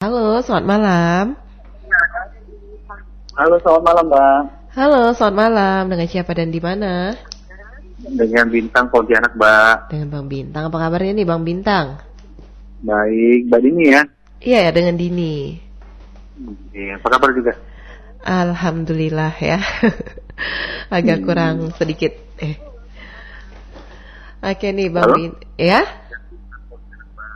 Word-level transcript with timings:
Halo, 0.00 0.40
selamat 0.40 0.64
malam. 0.64 1.24
Halo, 3.36 3.60
selamat 3.60 3.82
malam, 3.84 4.06
Bang. 4.08 4.42
Halo, 4.72 5.12
selamat 5.12 5.36
malam. 5.36 5.82
Dengan 5.92 6.08
siapa 6.08 6.32
dan 6.32 6.48
di 6.48 6.56
mana? 6.56 7.12
Dengan 8.00 8.48
Bintang 8.48 8.88
Pontianak, 8.88 9.36
Mbak. 9.36 9.92
Dengan 9.92 10.08
Bang 10.08 10.24
Bintang. 10.24 10.72
Apa 10.72 10.88
kabarnya 10.88 11.20
nih, 11.20 11.28
Bang 11.28 11.44
Bintang? 11.44 12.00
Baik, 12.80 13.52
Mbak 13.52 13.60
Dini 13.60 13.84
ya. 13.92 14.02
Iya 14.40 14.58
ya, 14.64 14.70
dengan 14.72 14.96
Dini. 14.96 15.60
Iya, 16.72 16.96
apa 16.96 17.08
kabar 17.12 17.36
juga? 17.36 17.52
Alhamdulillah 18.24 19.36
ya. 19.36 19.60
Agak 20.96 21.20
Hmm. 21.20 21.26
kurang 21.28 21.56
sedikit. 21.76 22.16
Eh. 22.40 22.56
Oke 24.40 24.72
nih, 24.72 24.88
Bang 24.88 25.12
Halo? 25.12 25.16
Bin. 25.20 25.32
Ya? 25.60 25.84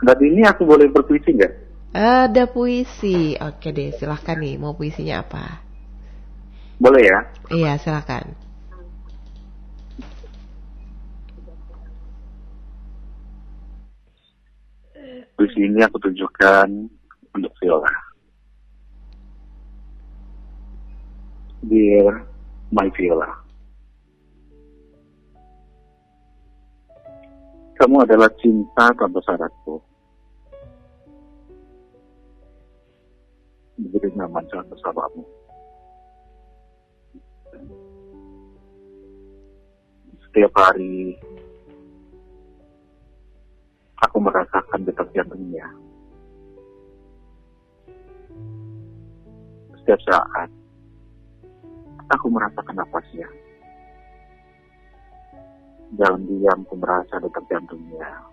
Mbak 0.01 0.17
Dini 0.17 0.41
aku 0.49 0.65
boleh 0.65 0.89
berpuisi 0.89 1.29
nggak? 1.29 1.61
Ada 1.95 2.51
puisi. 2.51 3.39
Oke 3.39 3.71
deh, 3.71 3.95
silahkan 3.95 4.35
nih. 4.35 4.59
Mau 4.59 4.75
puisinya 4.75 5.23
apa? 5.23 5.63
Boleh 6.75 7.07
ya? 7.07 7.19
Iya, 7.47 7.79
silahkan. 7.79 8.35
Puisi 15.39 15.59
ini 15.63 15.79
aku 15.87 15.95
tunjukkan 16.03 16.67
untuk 17.31 17.55
Viola. 17.63 17.95
Dear 21.63 22.27
my 22.75 22.91
Viola. 22.91 23.31
Kamu 27.79 28.03
adalah 28.03 28.27
cinta 28.43 28.91
tanpa 28.99 29.23
syaratku. 29.23 29.84
Begitu 33.75 34.07
nyaman 34.15 34.47
jalan 34.47 34.67
bersamamu. 34.71 35.23
Setiap 40.23 40.51
hari 40.55 41.19
aku 43.99 44.17
merasakan 44.23 44.87
detak 44.87 45.07
jantungnya. 45.11 45.67
Setiap 49.83 49.99
saat 50.07 50.49
aku 52.15 52.31
merasakan 52.31 52.79
napasnya. 52.79 53.27
Dalam 55.95 56.23
diam 56.27 56.63
aku 56.63 56.75
merasa 56.79 57.19
detak 57.19 57.43
jantungnya. 57.51 58.23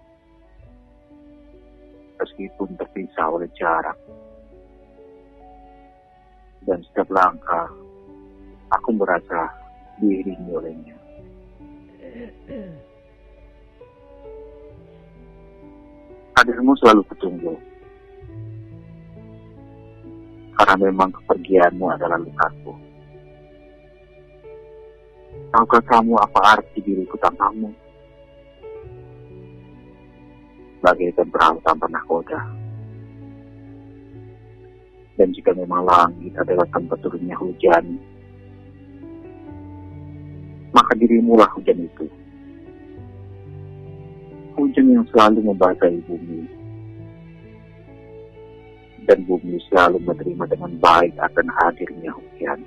Meskipun 2.23 2.79
terpisah 2.79 3.27
oleh 3.27 3.51
jarak. 3.59 3.99
Dan 6.63 6.79
setiap 6.87 7.11
langkah 7.11 7.67
aku 8.71 8.95
merasa 8.95 9.51
diiringi 9.99 10.51
olehnya. 10.55 10.97
Hadirmu 16.39 16.73
selalu 16.79 17.03
kutunggu. 17.13 17.55
Karena 20.53 20.75
memang 20.79 21.11
kepergianmu 21.11 21.87
adalah 21.91 22.19
lukaku. 22.23 22.73
Tahukah 25.53 25.83
kamu 25.85 26.17
apa 26.17 26.41
arti 26.57 26.81
diriku 26.81 27.17
tanpamu? 27.21 27.69
Bagaikan 30.81 31.29
perahu 31.29 31.57
tanpa 31.63 31.87
nahkoda. 31.93 32.62
Dan 35.21 35.29
jika 35.37 35.53
memang 35.53 35.85
langit 35.85 36.33
adalah 36.41 36.65
tempat 36.73 36.97
turunnya 37.05 37.37
hujan, 37.37 38.01
maka 40.73 40.93
dirimulah 40.97 41.49
hujan 41.53 41.85
itu. 41.85 42.09
Hujan 44.57 44.87
yang 44.89 45.07
selalu 45.13 45.53
membasahi 45.53 46.01
bumi. 46.09 46.41
Dan 49.05 49.29
bumi 49.29 49.61
selalu 49.69 50.01
menerima 50.01 50.45
dengan 50.49 50.73
baik 50.81 51.13
akan 51.21 51.47
hadirnya 51.61 52.11
hujan. 52.17 52.59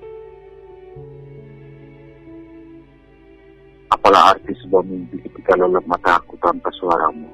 Apalah 3.90 4.36
arti 4.36 4.54
sebuah 4.66 4.84
mimpi 4.86 5.18
ketika 5.24 5.56
lelap 5.58 5.86
mataku 5.88 6.36
tanpa 6.44 6.70
suaramu. 6.78 7.30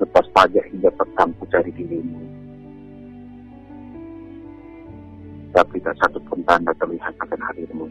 Lepas 0.00 0.26
pajak 0.32 0.64
hingga 0.72 0.90
petang 0.96 1.32
ku 1.66 1.74
cari 1.74 1.82
dirimu. 1.82 2.22
Tapi 5.50 5.76
tak 5.82 5.98
satu 5.98 6.22
pun 6.30 6.38
tanda 6.46 6.70
terlihat 6.78 7.10
akan 7.18 7.40
hadirmu. 7.42 7.86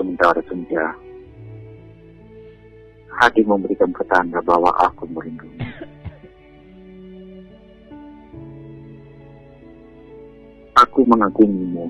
Sementara 0.00 0.40
senja, 0.48 0.96
hadir 3.20 3.44
memberikan 3.44 3.92
pertanda 3.92 4.40
bahwa 4.48 4.72
aku 4.80 5.04
merindu. 5.12 5.44
Aku 10.74 11.04
mengagumimu 11.04 11.86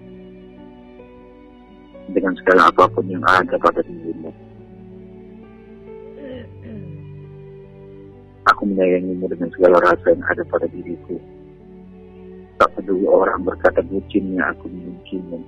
dengan 2.13 2.35
segala 2.43 2.69
apa 2.69 2.85
pun 2.91 3.07
yang 3.07 3.23
ada 3.25 3.55
pada 3.63 3.81
dirimu. 3.81 4.54
Aku 8.45 8.69
menyayangimu 8.69 9.25
dengan 9.33 9.49
segala 9.57 9.81
rasa 9.81 10.13
yang 10.13 10.21
ada 10.29 10.45
pada 10.45 10.69
diriku. 10.69 11.17
Tak 12.61 12.77
peduli 12.77 13.09
orang 13.09 13.41
berkata 13.41 13.81
bucinnya 13.81 14.53
aku 14.53 14.69
memilikimu. 14.69 15.41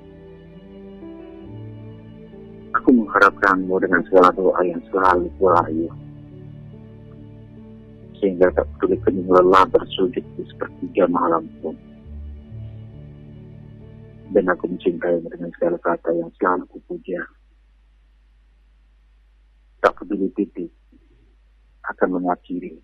Aku 2.81 2.89
mengharapkanmu 2.97 3.77
dengan 3.85 4.01
segala 4.09 4.33
doa 4.33 4.61
yang 4.65 4.81
selalu 4.89 5.29
kurayu. 5.37 5.93
Sehingga 8.17 8.49
tak 8.57 8.65
peduli 8.81 8.97
kening 9.05 9.29
lelah 9.29 9.69
bersujud 9.69 10.25
di 10.25 10.43
sepertiga 10.49 11.05
malam 11.05 11.45
pun. 11.61 11.77
Dan 14.33 14.49
aku 14.49 14.73
mencintaimu 14.73 15.29
dengan 15.29 15.53
segala 15.53 15.77
kata 15.85 16.17
yang 16.17 16.33
selalu 16.41 16.65
kupuja. 16.73 17.21
Tak 19.85 20.01
peduli 20.01 20.33
titik 20.33 20.73
akan 21.87 22.09
mengakhiri 22.19 22.75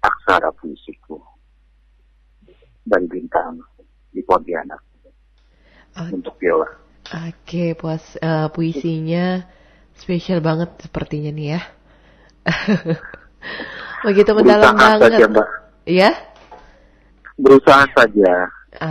aksara 0.00 0.50
puisiku 0.56 1.20
dari 2.86 3.06
bintang 3.10 3.58
di 4.14 4.22
Pontianak 4.22 4.80
Oke. 5.96 6.12
untuk 6.14 6.34
Viola. 6.38 6.68
Oke, 7.06 7.72
puas 7.78 8.02
eh, 8.18 8.48
puisinya 8.52 9.46
spesial 9.96 10.42
banget 10.42 10.74
sepertinya 10.82 11.30
nih 11.32 11.48
ya. 11.56 11.60
Begitu 14.06 14.30
mendalam 14.36 14.74
Berusaha 14.74 14.98
banget. 14.98 15.10
saja, 15.18 15.26
Mbak. 15.30 15.48
Ya? 15.86 16.10
Berusaha 17.36 17.84
saja. 17.94 18.32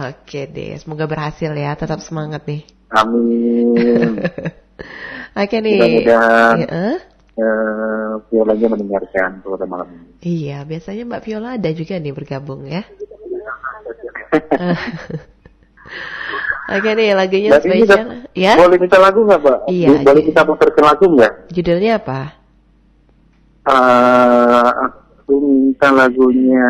Oke 0.09 0.49
deh, 0.49 0.73
semoga 0.81 1.05
berhasil 1.05 1.51
ya. 1.53 1.77
Tetap 1.77 2.01
semangat 2.01 2.47
nih. 2.49 2.65
Amin. 2.89 4.17
Oke 5.41 5.55
nih. 5.61 5.77
Mudah-mudahan 5.77 6.55
Iya, 6.63 6.83
eh? 7.35 7.43
eh, 7.43 8.11
Violanya 8.31 8.67
mendengarkan 8.71 9.43
pada 9.43 9.65
malam 9.67 9.87
ini. 9.91 10.05
Iya, 10.23 10.63
biasanya 10.63 11.03
Mbak 11.05 11.23
Viola 11.27 11.49
ada 11.59 11.69
juga 11.75 11.99
nih 11.99 12.13
bergabung 12.15 12.63
ya. 12.65 12.83
Oke 16.65 16.89
nih, 16.97 17.13
lagunya 17.13 17.53
ini 17.53 17.61
spesial. 17.61 18.25
Ya? 18.33 18.57
Boleh 18.57 18.81
minta 18.81 18.97
lagu 18.97 19.21
nggak, 19.21 19.37
Mbak? 19.37 19.57
Iya, 19.69 20.01
Boleh 20.01 20.23
kita 20.25 20.41
putarkan 20.41 20.83
lagu 20.83 21.05
nggak? 21.13 21.33
Judulnya 21.53 21.91
apa? 22.01 22.21
Eh, 23.65 24.69
aku 24.89 25.33
minta 25.45 25.89
lagunya 25.93 26.65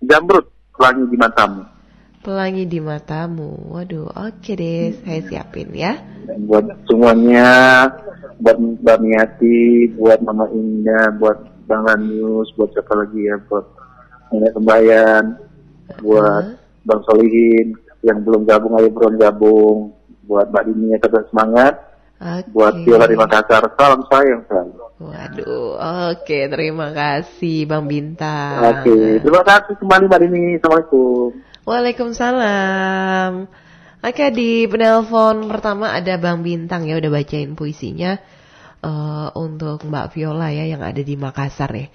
Jamrut, 0.00 0.48
Pelangi 0.72 1.04
di 1.12 1.16
Matamu. 1.20 1.62
Pelangi 2.26 2.66
di 2.66 2.82
matamu. 2.82 3.70
Waduh, 3.70 4.10
oke 4.10 4.52
deh, 4.58 4.98
saya 4.98 5.22
siapin 5.30 5.70
ya. 5.70 5.94
Dan 6.26 6.42
buat 6.50 6.66
semuanya, 6.90 7.46
buat 8.40 8.56
Mbak 8.56 8.98
Miati, 9.00 9.90
buat 9.96 10.20
Mama 10.20 10.46
Indah, 10.52 11.12
buat 11.16 11.38
Bang 11.66 11.82
Lanius, 11.88 12.52
buat 12.54 12.70
siapa 12.70 12.92
lagi 12.94 13.26
ya, 13.26 13.36
buat 13.48 13.66
Nenek 14.30 14.52
Kembayan, 14.54 15.24
buat 16.02 16.44
Bang 16.86 17.00
Solihin, 17.08 17.74
yang 18.06 18.22
belum 18.22 18.46
gabung 18.46 18.78
ayo 18.78 18.88
belum 18.92 19.14
gabung, 19.18 19.78
buat 20.26 20.46
Mbak 20.52 20.64
Dini 20.70 20.94
yang 20.94 21.02
tetap 21.02 21.24
semangat, 21.32 21.74
Oke. 22.22 22.48
buat 22.54 22.74
Viola 22.86 23.06
di 23.10 23.16
Makassar, 23.18 23.62
salam 23.74 24.00
sayang 24.10 24.42
selalu. 24.46 24.84
Waduh, 24.96 25.76
oke, 26.16 26.38
terima 26.48 26.88
kasih 26.96 27.68
Bang 27.68 27.84
Bintang. 27.84 28.64
Oke, 28.64 29.20
terima 29.20 29.42
kasih 29.44 29.74
kembali 29.76 30.04
Mbak 30.08 30.20
Dini, 30.24 30.42
Assalamualaikum. 30.56 31.28
Waalaikumsalam. 31.66 33.32
Oke, 34.06 34.30
di 34.30 34.70
penelpon 34.70 35.50
pertama 35.50 35.90
ada 35.90 36.14
Bang 36.14 36.46
Bintang 36.46 36.86
ya, 36.86 36.94
udah 36.94 37.10
bacain 37.10 37.58
puisinya 37.58 38.14
eh, 38.78 39.28
untuk 39.34 39.82
Mbak 39.82 40.14
Viola 40.14 40.54
ya 40.54 40.62
yang 40.62 40.78
ada 40.78 41.02
di 41.02 41.18
Makassar 41.18 41.74
ya. 41.74 41.90